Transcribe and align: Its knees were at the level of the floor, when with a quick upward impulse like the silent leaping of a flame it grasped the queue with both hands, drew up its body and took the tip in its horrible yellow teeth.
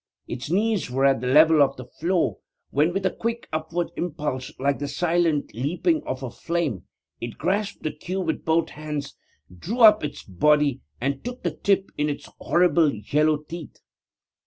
Its 0.27 0.49
knees 0.49 0.89
were 0.89 1.05
at 1.05 1.21
the 1.21 1.27
level 1.27 1.61
of 1.61 1.77
the 1.77 1.85
floor, 1.85 2.39
when 2.71 2.91
with 2.91 3.05
a 3.05 3.11
quick 3.11 3.47
upward 3.53 3.91
impulse 3.95 4.51
like 4.57 4.79
the 4.79 4.87
silent 4.87 5.53
leaping 5.53 6.01
of 6.07 6.23
a 6.23 6.31
flame 6.31 6.85
it 7.19 7.37
grasped 7.37 7.83
the 7.83 7.91
queue 7.91 8.19
with 8.19 8.43
both 8.43 8.69
hands, 8.71 9.15
drew 9.55 9.81
up 9.81 10.03
its 10.03 10.23
body 10.23 10.81
and 10.99 11.23
took 11.23 11.43
the 11.43 11.51
tip 11.51 11.91
in 11.99 12.09
its 12.09 12.27
horrible 12.39 12.91
yellow 12.91 13.37
teeth. 13.47 13.75